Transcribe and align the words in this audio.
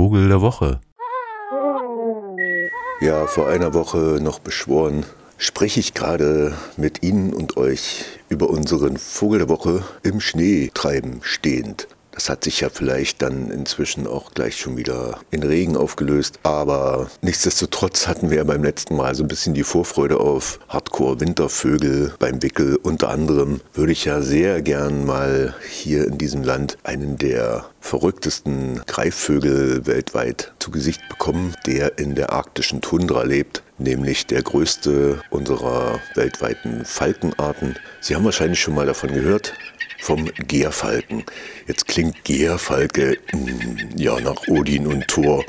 Vogel 0.00 0.28
der 0.28 0.40
Woche. 0.40 0.80
Ja, 3.02 3.26
vor 3.26 3.48
einer 3.48 3.74
Woche 3.74 4.18
noch 4.22 4.38
beschworen, 4.38 5.04
spreche 5.36 5.78
ich 5.78 5.92
gerade 5.92 6.54
mit 6.78 7.02
Ihnen 7.02 7.34
und 7.34 7.58
euch 7.58 8.06
über 8.30 8.48
unseren 8.48 8.96
Vogel 8.96 9.40
der 9.40 9.50
Woche 9.50 9.84
im 10.02 10.20
Schnee 10.20 10.70
treiben 10.72 11.20
stehend. 11.22 11.86
Das 12.12 12.28
hat 12.28 12.44
sich 12.44 12.60
ja 12.60 12.68
vielleicht 12.70 13.22
dann 13.22 13.50
inzwischen 13.50 14.06
auch 14.06 14.34
gleich 14.34 14.56
schon 14.56 14.76
wieder 14.76 15.20
in 15.30 15.42
Regen 15.42 15.76
aufgelöst. 15.76 16.38
Aber 16.42 17.10
nichtsdestotrotz 17.22 18.08
hatten 18.08 18.30
wir 18.30 18.38
ja 18.38 18.44
beim 18.44 18.64
letzten 18.64 18.96
Mal 18.96 19.14
so 19.14 19.22
ein 19.24 19.28
bisschen 19.28 19.54
die 19.54 19.62
Vorfreude 19.64 20.18
auf 20.18 20.58
Hardcore-Wintervögel 20.68 22.14
beim 22.18 22.42
Wickel. 22.42 22.76
Unter 22.76 23.10
anderem 23.10 23.60
würde 23.74 23.92
ich 23.92 24.04
ja 24.04 24.20
sehr 24.20 24.60
gern 24.60 25.06
mal 25.06 25.54
hier 25.70 26.06
in 26.06 26.18
diesem 26.18 26.42
Land 26.42 26.78
einen 26.82 27.16
der 27.16 27.64
verrücktesten 27.90 28.82
Greifvögel 28.86 29.84
weltweit 29.84 30.52
zu 30.60 30.70
Gesicht 30.70 31.00
bekommen, 31.08 31.54
der 31.66 31.98
in 31.98 32.14
der 32.14 32.32
arktischen 32.32 32.80
Tundra 32.80 33.24
lebt 33.24 33.64
nämlich 33.80 34.26
der 34.26 34.42
größte 34.42 35.20
unserer 35.30 35.98
weltweiten 36.14 36.84
Falkenarten. 36.84 37.76
Sie 38.00 38.14
haben 38.14 38.24
wahrscheinlich 38.24 38.60
schon 38.60 38.74
mal 38.74 38.86
davon 38.86 39.12
gehört 39.12 39.54
vom 40.00 40.26
Gärfalken. 40.46 41.24
Jetzt 41.66 41.88
klingt 41.88 42.24
Gärfalke 42.24 43.18
hm, 43.30 43.90
ja 43.96 44.20
nach 44.20 44.46
Odin 44.48 44.86
und 44.86 45.08
Thor 45.08 45.44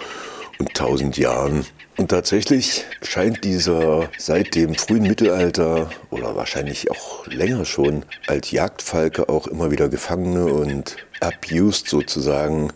und 0.59 0.73
tausend 0.73 1.17
Jahren. 1.17 1.66
Und 1.98 2.08
tatsächlich 2.09 2.86
scheint 3.04 3.44
dieser 3.44 4.09
seit 4.18 4.55
dem 4.55 4.76
frühen 4.76 5.04
Mittelalter 5.04 5.90
oder 6.09 6.36
wahrscheinlich 6.36 6.90
auch 6.90 7.27
länger 7.27 7.66
schon 7.66 8.04
als 8.27 8.52
Jagdfalke 8.52 9.30
auch 9.30 9.48
immer 9.48 9.72
wieder 9.72 9.90
Gefangene 9.90 10.45
und 10.45 10.95
abused 11.20 11.90
sozusagen 11.90 12.72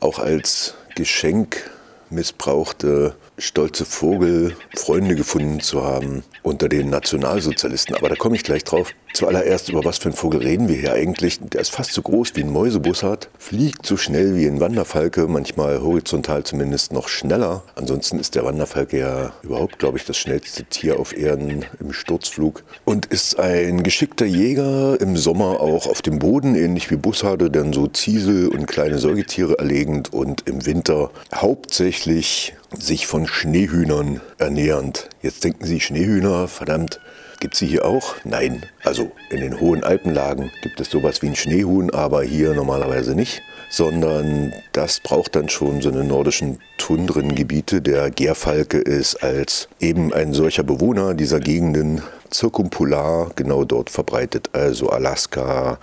auch 0.00 0.18
als 0.18 0.74
Geschenk 0.94 1.70
missbrauchte 2.08 3.14
stolze 3.38 3.84
Vogel 3.84 4.56
Freunde 4.74 5.14
gefunden 5.14 5.60
zu 5.60 5.84
haben 5.84 6.22
unter 6.42 6.68
den 6.68 6.90
Nationalsozialisten. 6.90 7.96
Aber 7.96 8.08
da 8.08 8.14
komme 8.14 8.36
ich 8.36 8.42
gleich 8.42 8.64
drauf. 8.64 8.92
Zuallererst, 9.12 9.68
über 9.70 9.84
was 9.84 9.98
für 9.98 10.10
einen 10.10 10.16
Vogel 10.16 10.40
reden 10.40 10.68
wir 10.68 10.76
hier 10.76 10.92
eigentlich? 10.92 11.38
Der 11.40 11.60
ist 11.60 11.70
fast 11.70 11.92
so 11.92 12.02
groß 12.02 12.32
wie 12.34 12.42
ein 12.42 12.52
Mäusebussard, 12.52 13.30
fliegt 13.38 13.86
so 13.86 13.96
schnell 13.96 14.36
wie 14.36 14.46
ein 14.46 14.60
Wanderfalke, 14.60 15.26
manchmal 15.26 15.80
horizontal 15.80 16.44
zumindest 16.44 16.92
noch 16.92 17.08
schneller. 17.08 17.62
Ansonsten 17.74 18.18
ist 18.18 18.34
der 18.34 18.44
Wanderfalke 18.44 18.98
ja 18.98 19.32
überhaupt, 19.42 19.78
glaube 19.78 19.96
ich, 19.98 20.04
das 20.04 20.18
schnellste 20.18 20.64
Tier 20.64 21.00
auf 21.00 21.16
Erden 21.16 21.64
im 21.80 21.92
Sturzflug 21.92 22.62
und 22.84 23.06
ist 23.06 23.40
ein 23.40 23.82
geschickter 23.82 24.26
Jäger 24.26 25.00
im 25.00 25.16
Sommer 25.16 25.60
auch 25.60 25.86
auf 25.86 26.02
dem 26.02 26.18
Boden, 26.18 26.54
ähnlich 26.54 26.90
wie 26.90 26.96
Bussarde, 26.96 27.50
dann 27.50 27.72
so 27.72 27.86
Ziesel 27.86 28.48
und 28.48 28.66
kleine 28.66 28.98
Säugetiere 28.98 29.58
erlegend 29.58 30.12
und 30.12 30.46
im 30.46 30.66
Winter 30.66 31.10
hauptsächlich 31.34 32.54
sich 32.72 33.06
von 33.06 33.26
Schneehühnern 33.26 34.20
ernährend. 34.38 35.08
Jetzt 35.22 35.44
denken 35.44 35.64
Sie, 35.64 35.80
Schneehühner, 35.80 36.48
verdammt, 36.48 37.00
gibt 37.40 37.54
es 37.54 37.60
sie 37.60 37.66
hier 37.66 37.84
auch? 37.84 38.16
Nein. 38.24 38.64
Also 38.82 39.12
in 39.30 39.40
den 39.40 39.60
hohen 39.60 39.84
Alpenlagen 39.84 40.50
gibt 40.62 40.80
es 40.80 40.90
sowas 40.90 41.22
wie 41.22 41.28
ein 41.28 41.36
Schneehuhn, 41.36 41.90
aber 41.90 42.22
hier 42.22 42.54
normalerweise 42.54 43.14
nicht. 43.14 43.42
Sondern 43.68 44.52
das 44.72 45.00
braucht 45.00 45.34
dann 45.34 45.48
schon 45.48 45.82
so 45.82 45.90
eine 45.90 46.04
nordischen 46.04 46.60
Tundrengebiete. 46.78 47.82
Der 47.82 48.10
Gärfalke 48.10 48.78
ist 48.78 49.22
als 49.22 49.68
eben 49.80 50.12
ein 50.12 50.32
solcher 50.32 50.62
Bewohner 50.62 51.14
dieser 51.14 51.40
Gegenden 51.40 52.02
zirkumpolar 52.30 53.30
genau 53.34 53.64
dort 53.64 53.90
verbreitet. 53.90 54.50
Also 54.52 54.90
Alaska, 54.90 55.78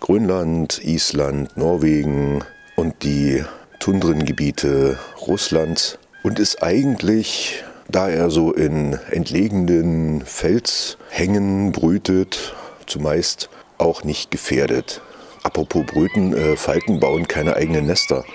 Grönland, 0.00 0.80
Island, 0.84 1.56
Norwegen 1.56 2.44
und 2.76 3.02
die 3.02 3.44
Tundrengebiete 3.78 4.98
Russlands 5.26 5.98
und 6.28 6.38
ist 6.38 6.62
eigentlich, 6.62 7.64
da 7.88 8.10
er 8.10 8.28
so 8.28 8.52
in 8.52 8.98
entlegenen 9.10 10.20
Felshängen 10.26 11.72
brütet, 11.72 12.54
zumeist 12.84 13.48
auch 13.78 14.04
nicht 14.04 14.30
gefährdet. 14.30 15.00
Apropos 15.42 15.86
Brüten, 15.86 16.34
äh, 16.34 16.56
Falken 16.58 17.00
bauen 17.00 17.26
keine 17.28 17.56
eigenen 17.56 17.86
Nester, 17.86 18.26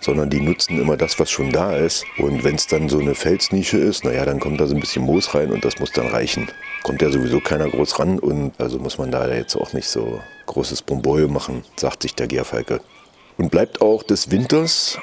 sondern 0.00 0.30
die 0.30 0.40
nutzen 0.40 0.80
immer 0.80 0.96
das, 0.96 1.20
was 1.20 1.30
schon 1.30 1.52
da 1.52 1.76
ist. 1.76 2.06
Und 2.16 2.44
wenn 2.44 2.54
es 2.54 2.66
dann 2.66 2.88
so 2.88 2.98
eine 2.98 3.14
Felsnische 3.14 3.76
ist, 3.76 4.04
naja, 4.04 4.24
dann 4.24 4.40
kommt 4.40 4.58
da 4.58 4.66
so 4.66 4.74
ein 4.74 4.80
bisschen 4.80 5.04
Moos 5.04 5.34
rein 5.34 5.50
und 5.50 5.66
das 5.66 5.78
muss 5.78 5.92
dann 5.92 6.06
reichen. 6.06 6.48
Kommt 6.82 7.02
ja 7.02 7.10
sowieso 7.10 7.40
keiner 7.40 7.68
groß 7.68 7.98
ran 7.98 8.18
und 8.18 8.58
also 8.58 8.78
muss 8.78 8.96
man 8.96 9.10
da 9.10 9.28
jetzt 9.30 9.54
auch 9.54 9.74
nicht 9.74 9.88
so 9.88 10.18
großes 10.46 10.80
Bomboi 10.80 11.26
machen, 11.26 11.62
sagt 11.76 12.04
sich 12.04 12.14
der 12.14 12.26
Gärfalke. 12.26 12.80
Und 13.36 13.50
bleibt 13.50 13.82
auch 13.82 14.02
des 14.02 14.30
Winters 14.30 14.98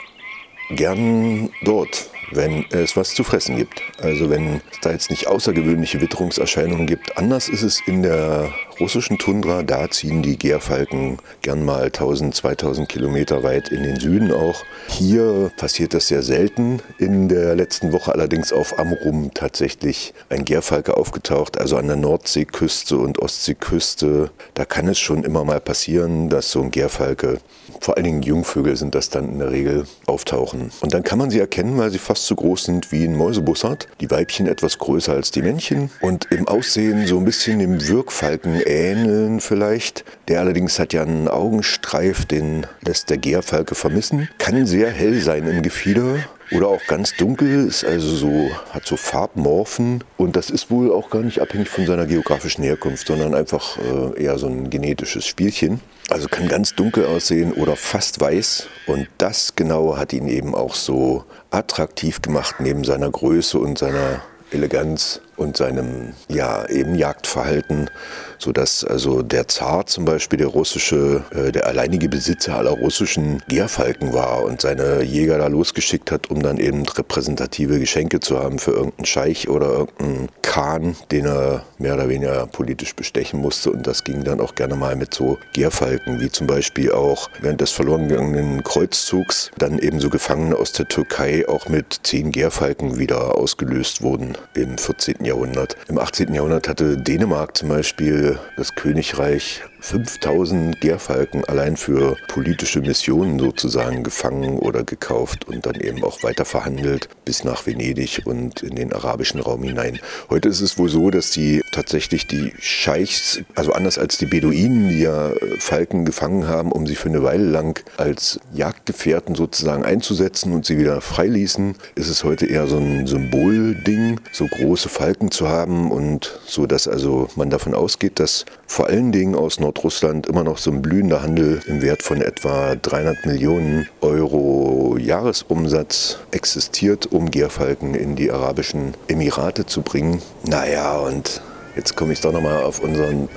gern 0.76 1.52
dort, 1.64 2.10
wenn 2.32 2.66
es 2.72 2.96
was 2.98 3.14
zu 3.14 3.24
fressen 3.24 3.56
gibt. 3.56 3.82
Also 4.02 4.30
wenn 4.30 4.62
es 4.72 4.80
da 4.82 4.92
jetzt 4.92 5.10
nicht 5.10 5.28
außergewöhnliche 5.28 6.02
Witterungserscheinungen 6.02 6.88
gibt. 6.88 7.18
Anders 7.18 7.50
ist 7.50 7.64
es 7.64 7.80
in 7.86 8.04
der 8.04 8.52
russischen 8.80 9.18
Tundra. 9.18 9.64
Da 9.64 9.90
ziehen 9.90 10.22
die 10.22 10.38
Gärfalken 10.38 11.20
gern 11.42 11.64
mal 11.64 11.86
1000, 11.86 12.36
2000 12.36 12.90
Kilometer 12.90 13.44
weit 13.44 13.70
in 13.70 13.84
den 13.84 14.00
Süden 14.00 14.32
auch. 14.32 14.64
Hier 14.88 15.52
passiert 15.58 15.94
das 15.94 16.08
sehr 16.08 16.24
selten. 16.24 16.82
In 16.98 17.30
der 17.30 17.56
letzten 17.56 17.92
Woche 17.92 18.14
allerdings 18.14 18.52
auf 18.52 18.80
Amrum 18.80 19.32
tatsächlich 19.34 20.14
ein 20.30 20.46
Gärfalke 20.46 20.98
aufgetaucht, 20.98 21.58
also 21.58 21.78
an 21.78 21.88
der 21.88 21.96
Nordseeküste 21.96 22.98
und 22.98 23.20
Ostseeküste. 23.20 24.32
Da 24.54 24.66
kann 24.66 24.88
es 24.88 25.00
schon 25.00 25.24
immer 25.24 25.46
mal 25.46 25.62
passieren, 25.62 26.30
dass 26.30 26.52
so 26.52 26.62
ein 26.62 26.72
Gärfalke, 26.72 27.40
vor 27.80 27.96
allen 27.96 28.06
Dingen 28.06 28.22
Jungvögel 28.24 28.76
sind 28.76 28.96
das 28.96 29.10
dann 29.10 29.30
in 29.30 29.40
der 29.40 29.52
Regel, 29.52 29.86
auftauchen. 30.08 30.72
Und 30.82 30.94
dann 30.94 31.04
kann 31.04 31.20
man 31.20 31.30
sie 31.30 31.40
erkennen, 31.40 31.78
weil 31.78 31.92
sie 31.92 32.00
fast 32.00 32.21
so 32.28 32.36
groß 32.36 32.64
sind 32.66 32.92
wie 32.92 33.04
ein 33.04 33.16
Mäusebussard. 33.16 33.88
Die 34.00 34.12
Weibchen 34.12 34.48
etwas 34.48 34.78
größer 34.78 35.14
als 35.14 35.32
die 35.32 35.42
Männchen 35.42 35.90
und 36.02 36.28
im 36.32 36.48
Aussehen 36.48 37.08
so 37.08 37.18
ein 37.18 37.26
bisschen 37.26 37.60
dem 37.60 37.88
Wirkfalken 37.88 38.62
ähneln 38.66 39.40
vielleicht. 39.40 40.06
Der 40.28 40.40
allerdings 40.40 40.80
hat 40.80 40.94
ja 40.94 41.04
einen 41.04 41.28
Augenstreif, 41.28 42.26
den 42.26 42.66
lässt 42.86 43.10
der 43.10 43.18
Gärfalke 43.18 43.76
vermissen. 43.76 44.30
Kann 44.38 44.66
sehr 44.66 44.90
hell 44.90 45.22
sein 45.22 45.48
im 45.48 45.62
Gefieder 45.62 46.20
oder 46.52 46.68
auch 46.68 46.86
ganz 46.88 47.16
dunkel, 47.16 47.68
ist 47.68 47.86
also 47.86 48.16
so, 48.16 48.52
hat 48.72 48.86
so 48.86 48.98
Farbmorphen. 48.98 50.04
Und 50.18 50.36
das 50.36 50.50
ist 50.50 50.70
wohl 50.70 50.92
auch 50.92 51.10
gar 51.10 51.22
nicht 51.22 51.40
abhängig 51.40 51.70
von 51.70 51.86
seiner 51.86 52.06
geografischen 52.06 52.64
Herkunft, 52.64 53.08
sondern 53.08 53.34
einfach 53.34 53.78
äh, 53.78 54.24
eher 54.24 54.38
so 54.38 54.48
ein 54.48 54.70
genetisches 54.70 55.26
Spielchen. 55.26 55.80
Also 56.10 56.28
kann 56.28 56.48
ganz 56.48 56.76
dunkel 56.76 57.06
aussehen 57.06 57.54
oder 57.54 57.76
fast 57.76 58.20
weiß. 58.20 58.68
Und 58.88 59.08
das 59.18 59.56
genau 59.56 59.98
hat 59.98 60.12
ihn 60.14 60.28
eben 60.28 60.54
auch 60.54 60.76
so 60.76 61.24
attraktiv 61.52 62.22
gemacht 62.22 62.56
neben 62.60 62.84
seiner 62.84 63.10
Größe 63.10 63.58
und 63.58 63.78
seiner 63.78 64.22
Eleganz 64.52 65.22
und 65.42 65.58
seinem 65.58 66.14
ja 66.28 66.68
eben 66.70 66.96
Jagdverhalten, 66.96 67.90
so 68.38 68.52
dass 68.52 68.84
also 68.84 69.22
der 69.22 69.48
Zar 69.48 69.86
zum 69.88 70.06
Beispiel 70.06 70.38
der 70.38 70.48
russische, 70.48 71.24
äh, 71.34 71.52
der 71.52 71.68
alleinige 71.68 72.10
Besitzer 72.10 72.56
aller 72.56 72.72
russischen 72.72 73.42
Gärfalken 73.48 74.14
war 74.14 74.44
und 74.44 74.62
seine 74.62 75.04
Jäger 75.04 75.38
da 75.38 75.48
losgeschickt 75.48 76.12
hat, 76.12 76.30
um 76.30 76.42
dann 76.42 76.58
eben 76.58 76.88
repräsentative 76.88 77.80
Geschenke 77.80 78.20
zu 78.20 78.40
haben 78.40 78.60
für 78.60 78.72
irgendeinen 78.72 79.06
Scheich 79.06 79.50
oder 79.50 79.68
irgendeinen 79.68 80.30
Khan, 80.42 80.96
den 81.12 81.26
er 81.26 81.64
mehr 81.78 81.96
oder 81.96 82.10
weniger 82.10 82.48
politisch 82.48 82.96
bestechen 82.96 83.40
musste 83.40 83.72
und 83.72 83.88
das 83.88 84.04
ging 84.04 84.24
dann 84.24 84.40
auch 84.40 84.56
gerne 84.56 84.76
mal 84.76 84.96
mit 84.96 85.14
so 85.14 85.38
Gärfalken, 85.54 86.20
wie 86.20 86.30
zum 86.30 86.48
Beispiel 86.48 86.92
auch 86.92 87.30
während 87.42 87.62
des 87.62 87.72
verloren 87.72 88.08
gegangenen 88.08 88.64
Kreuzzugs 88.64 89.52
dann 89.58 89.80
eben 89.80 90.00
so 90.00 90.10
Gefangene 90.10 90.56
aus 90.56 90.72
der 90.74 90.88
Türkei 90.88 91.48
auch 91.48 91.68
mit 91.68 92.02
zehn 92.04 92.32
Gärfalken 92.32 93.00
wieder 93.00 93.38
ausgelöst 93.38 94.02
wurden 94.02 94.38
im 94.54 94.78
14. 94.78 95.24
Jahrhundert. 95.24 95.31
Jahrhundert. 95.32 95.78
Im 95.88 95.98
18. 95.98 96.34
Jahrhundert 96.34 96.68
hatte 96.68 96.98
Dänemark 96.98 97.56
zum 97.56 97.70
Beispiel 97.70 98.38
das 98.58 98.76
Königreich 98.76 99.64
5000 99.82 100.80
Gärfalken 100.80 101.44
allein 101.46 101.76
für 101.76 102.16
politische 102.28 102.82
Missionen 102.82 103.40
sozusagen 103.40 104.04
gefangen 104.04 104.60
oder 104.60 104.84
gekauft 104.84 105.48
und 105.48 105.66
dann 105.66 105.76
eben 105.76 106.04
auch 106.04 106.24
weiter 106.24 106.46
verhandelt 106.46 107.10
bis 107.26 107.44
nach 107.44 107.66
Venedig 107.66 108.22
und 108.26 108.62
in 108.62 108.76
den 108.76 108.94
arabischen 108.94 109.42
Raum 109.42 109.64
hinein. 109.64 110.00
Heute 110.30 110.50
ist 110.50 110.62
es 110.62 110.78
wohl 110.78 110.88
so, 110.88 111.10
dass 111.10 111.32
die 111.32 111.62
tatsächlich 111.72 112.28
die 112.28 112.54
Scheichs, 112.60 113.42
also 113.56 113.74
anders 113.74 113.98
als 113.98 114.18
die 114.18 114.28
Beduinen, 114.28 114.90
die 114.90 115.02
ja 115.02 115.32
Falken 115.58 116.06
gefangen 116.06 116.48
haben, 116.48 116.72
um 116.72 116.86
sie 116.86 116.96
für 116.96 117.10
eine 117.10 117.24
Weile 117.24 117.46
lang 117.46 117.84
als 117.98 118.40
Jagdgefährten 118.54 119.36
sozusagen 119.36 119.84
einzusetzen 119.84 120.54
und 120.54 120.66
sie 120.66 120.78
wieder 120.78 121.02
freiließen, 121.02 121.76
ist 121.96 122.08
es 122.08 122.24
heute 122.24 122.46
eher 122.46 122.68
so 122.68 122.78
ein 122.78 123.08
Symbolding, 123.08 124.20
so 124.32 124.46
große 124.46 124.90
Falken 124.90 125.32
zu 125.32 125.50
haben 125.50 125.92
und 125.92 126.40
so, 126.46 126.68
dass 126.68 126.88
also 126.88 127.30
man 127.36 127.50
davon 127.50 127.74
ausgeht, 127.74 128.20
dass 128.20 128.46
vor 128.72 128.88
allen 128.88 129.12
Dingen 129.12 129.36
aus 129.36 129.60
Nordrussland 129.60 130.28
immer 130.28 130.46
noch 130.46 130.58
so 130.58 130.72
ein 130.72 130.82
blühender 130.82 131.22
Handel 131.22 131.62
im 131.68 131.82
Wert 131.82 132.04
von 132.04 132.22
etwa 132.22 132.74
300 132.76 133.26
Millionen 133.26 133.90
Euro 134.00 134.96
Jahresumsatz 134.98 136.20
existiert, 136.32 137.12
um 137.12 137.30
Gärfalken 137.30 137.96
in 137.96 138.16
die 138.16 138.32
arabischen 138.32 138.94
Emirate 139.10 139.66
zu 139.66 139.82
bringen. 139.82 140.22
Naja, 140.46 140.98
und 141.00 141.42
Jetzt 141.76 141.96
komme 141.96 142.12
ich 142.14 142.22
doch 142.22 142.34
nochmal 142.34 142.64
auf 142.64 142.82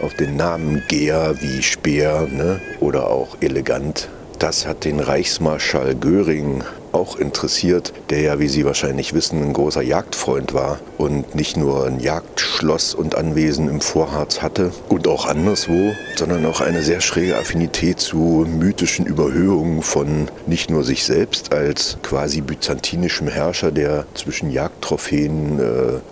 auf 0.01 0.15
den 0.15 0.37
Namen 0.37 0.83
Gär 0.89 1.35
wie 1.41 1.63
Speer 1.63 2.29
ne? 2.31 2.61
oder 2.81 3.09
auch 3.09 3.37
elegant. 3.41 4.09
Das 4.39 4.67
hat 4.67 4.85
den 4.85 4.99
Reichsmarschall 4.99 5.95
Göring 5.95 6.65
auch 6.95 7.17
interessiert, 7.17 7.93
der 8.11 8.21
ja, 8.21 8.39
wie 8.39 8.49
Sie 8.49 8.65
wahrscheinlich 8.65 9.15
wissen, 9.15 9.43
ein 9.43 9.53
großer 9.53 9.83
Jagdfreund 9.83 10.55
war 10.55 10.79
und 10.97 11.35
nicht 11.35 11.57
nur 11.57 11.87
ein 11.87 12.01
Jagdschloss 12.01 12.95
und 12.95 13.17
Anwesen 13.17 13.69
im 13.69 13.81
Vorharz 13.81 14.43
hatte 14.43 14.73
und 14.89 15.09
auch 15.09 15.27
anderswo, 15.27 15.93
sondern 16.17 16.47
auch 16.47 16.61
eine 16.61 16.83
sehr 16.83 17.01
schräge 17.01 17.37
Affinität 17.37 18.01
zu 18.01 18.47
mythischen 18.49 19.07
Überhöhungen 19.07 19.83
von 19.83 20.29
nicht 20.47 20.71
nur 20.71 20.85
sich 20.85 21.05
selbst 21.05 21.53
als 21.53 21.99
quasi 22.03 22.41
byzantinischem 22.41 23.29
Herrscher, 23.29 23.71
der 23.71 24.07
zwischen 24.15 24.51
Jagdtrophäen 24.51 25.59
äh, 25.59 25.65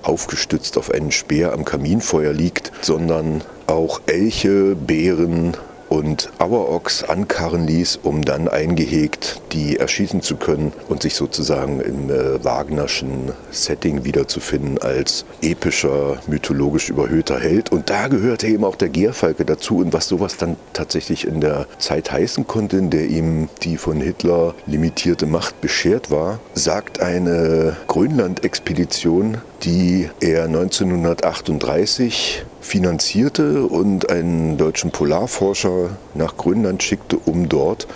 aufgestützt 0.02 0.76
auf 0.78 0.90
einen 0.90 1.12
Speer 1.12 1.52
am 1.52 1.64
Kaminfeuer 1.64 2.32
liegt, 2.32 2.72
sondern 2.80 3.42
auch 3.66 4.00
Elche, 4.06 4.74
Bären, 4.74 5.56
und 5.92 6.30
Auerochs 6.38 7.04
ankarren 7.04 7.66
ließ, 7.66 8.00
um 8.02 8.24
dann 8.24 8.48
eingehegt 8.48 9.42
die 9.52 9.76
erschießen 9.76 10.22
zu 10.22 10.36
können 10.36 10.72
und 10.88 11.02
sich 11.02 11.14
sozusagen 11.14 11.80
im 11.80 12.08
äh, 12.08 12.42
Wagnerschen 12.42 13.32
Setting 13.50 14.02
wiederzufinden 14.02 14.80
als 14.80 15.26
epischer, 15.42 16.16
mythologisch 16.26 16.88
überhöhter 16.88 17.38
Held. 17.38 17.70
Und 17.70 17.90
da 17.90 18.08
gehörte 18.08 18.46
eben 18.46 18.64
auch 18.64 18.76
der 18.76 18.88
Gierfalke 18.88 19.44
dazu 19.44 19.80
und 19.80 19.92
was 19.92 20.08
sowas 20.08 20.38
dann 20.38 20.56
tatsächlich 20.72 21.26
in 21.26 21.42
der 21.42 21.66
Zeit 21.76 22.10
heißen 22.10 22.46
konnte, 22.46 22.78
in 22.78 22.88
der 22.88 23.08
ihm 23.08 23.50
die 23.60 23.76
von 23.76 24.00
Hitler 24.00 24.54
limitierte 24.66 25.26
Macht 25.26 25.60
beschert 25.60 26.10
war, 26.10 26.40
sagt 26.54 27.00
eine 27.00 27.76
Grönland-Expedition, 27.88 29.42
die 29.62 30.08
er 30.20 30.44
1938 30.44 32.46
finanzierte 32.62 33.66
und 33.66 34.08
einen 34.10 34.56
deutschen 34.56 34.90
Polarforscher 34.90 35.90
nach 36.14 36.36
Grönland 36.36 36.82
schickte, 36.82 37.18
um 37.18 37.48
dort 37.48 37.86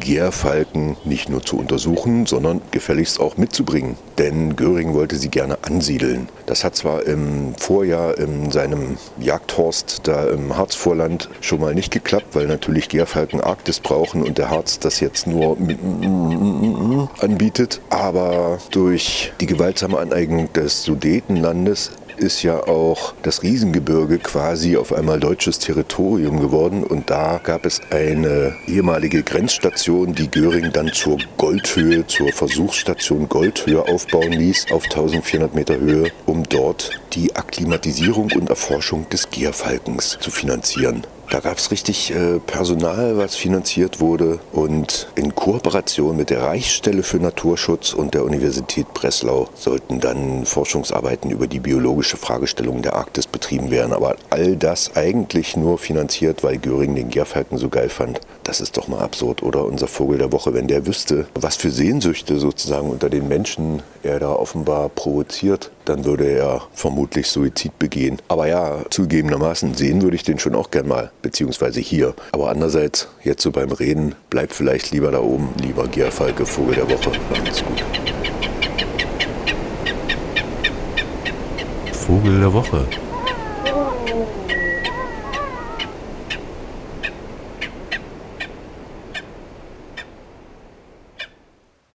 Gärfalken 0.00 0.96
nicht 1.04 1.28
nur 1.28 1.42
zu 1.42 1.58
untersuchen, 1.58 2.26
sondern 2.26 2.60
gefälligst 2.70 3.20
auch 3.20 3.36
mitzubringen. 3.36 3.96
Denn 4.16 4.56
Göring 4.56 4.94
wollte 4.94 5.16
sie 5.16 5.28
gerne 5.28 5.58
ansiedeln. 5.62 6.28
Das 6.46 6.64
hat 6.64 6.76
zwar 6.76 7.04
im 7.04 7.54
Vorjahr 7.56 8.16
in 8.18 8.50
seinem 8.50 8.96
Jagdhorst 9.20 10.00
da 10.04 10.28
im 10.28 10.56
Harzvorland 10.56 11.28
schon 11.40 11.60
mal 11.60 11.74
nicht 11.74 11.92
geklappt, 11.92 12.34
weil 12.34 12.46
natürlich 12.46 12.88
Gärfalken 12.88 13.40
Arktis 13.40 13.80
brauchen 13.80 14.22
und 14.22 14.38
der 14.38 14.50
Harz 14.50 14.78
das 14.78 15.00
jetzt 15.00 15.26
nur 15.26 15.56
anbietet. 17.18 17.80
Aber 17.90 18.58
durch 18.70 19.32
die 19.40 19.46
gewaltsame 19.46 19.98
Aneignung 19.98 20.52
des 20.52 20.84
Sudetenlandes 20.84 21.92
ist 22.18 22.42
ja 22.42 22.66
auch 22.66 23.14
das 23.22 23.42
Riesengebirge 23.42 24.18
quasi 24.18 24.76
auf 24.76 24.92
einmal 24.92 25.20
deutsches 25.20 25.58
Territorium 25.58 26.40
geworden 26.40 26.84
und 26.84 27.10
da 27.10 27.40
gab 27.42 27.64
es 27.64 27.80
eine 27.90 28.56
ehemalige 28.66 29.22
Grenzstation, 29.22 30.14
die 30.14 30.30
Göring 30.30 30.72
dann 30.72 30.92
zur 30.92 31.18
Goldhöhe, 31.36 32.06
zur 32.06 32.32
Versuchsstation 32.32 33.28
Goldhöhe 33.28 33.82
aufbauen 33.82 34.32
ließ, 34.32 34.72
auf 34.72 34.84
1400 34.84 35.54
Meter 35.54 35.78
Höhe, 35.78 36.10
um 36.26 36.42
dort 36.44 36.90
die 37.12 37.34
Akklimatisierung 37.36 38.30
und 38.34 38.50
Erforschung 38.50 39.08
des 39.08 39.30
Gierfalkens 39.30 40.18
zu 40.20 40.30
finanzieren. 40.30 41.02
Da 41.30 41.40
gab 41.40 41.58
es 41.58 41.70
richtig 41.70 42.10
äh, 42.10 42.38
Personal, 42.38 43.18
was 43.18 43.36
finanziert 43.36 44.00
wurde 44.00 44.40
und 44.50 45.08
in 45.14 45.34
Kooperation 45.34 46.16
mit 46.16 46.30
der 46.30 46.42
Reichsstelle 46.42 47.02
für 47.02 47.18
Naturschutz 47.18 47.92
und 47.92 48.14
der 48.14 48.24
Universität 48.24 48.94
Breslau 48.94 49.50
sollten 49.54 50.00
dann 50.00 50.46
Forschungsarbeiten 50.46 51.30
über 51.30 51.46
die 51.46 51.60
biologische 51.60 52.16
Fragestellung 52.16 52.80
der 52.80 52.94
Arktis 52.94 53.26
betrieben 53.38 53.70
werden. 53.70 53.92
Aber 53.92 54.16
all 54.30 54.56
das 54.56 54.96
eigentlich 54.96 55.56
nur 55.56 55.78
finanziert, 55.78 56.42
weil 56.42 56.58
Göring 56.58 56.96
den 56.96 57.08
Gärfalken 57.08 57.56
so 57.56 57.68
geil 57.68 57.88
fand. 57.88 58.20
Das 58.42 58.60
ist 58.60 58.76
doch 58.76 58.88
mal 58.88 58.98
absurd, 58.98 59.42
oder? 59.42 59.64
Unser 59.64 59.86
Vogel 59.86 60.18
der 60.18 60.32
Woche, 60.32 60.54
wenn 60.54 60.66
der 60.66 60.86
wüsste, 60.86 61.26
was 61.34 61.54
für 61.56 61.70
Sehnsüchte 61.70 62.38
sozusagen 62.38 62.90
unter 62.90 63.08
den 63.08 63.28
Menschen 63.28 63.82
er 64.02 64.18
da 64.18 64.32
offenbar 64.32 64.88
provoziert, 64.88 65.70
dann 65.84 66.04
würde 66.04 66.28
er 66.28 66.62
vermutlich 66.72 67.28
Suizid 67.28 67.78
begehen. 67.78 68.18
Aber 68.28 68.48
ja, 68.48 68.78
zugegebenermaßen 68.90 69.74
sehen 69.74 70.02
würde 70.02 70.16
ich 70.16 70.24
den 70.24 70.38
schon 70.38 70.54
auch 70.54 70.70
gern 70.70 70.88
mal, 70.88 71.12
beziehungsweise 71.22 71.80
hier. 71.80 72.14
Aber 72.32 72.50
andererseits, 72.50 73.08
jetzt 73.22 73.42
so 73.42 73.52
beim 73.52 73.70
Reden, 73.70 74.14
bleibt 74.30 74.52
vielleicht 74.52 74.90
lieber 74.90 75.12
da 75.12 75.20
oben, 75.20 75.50
lieber 75.62 75.86
Gierfalke, 75.86 76.44
Vogel 76.44 76.74
der 76.74 76.90
Woche. 76.90 77.12
Macht's 77.30 77.62
gut. 77.64 77.84
Vogel 81.92 82.40
der 82.40 82.52
Woche. 82.52 82.86